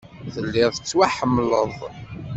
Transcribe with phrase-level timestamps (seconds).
[0.33, 1.71] Telliḍ tettwaḥemmleḍ.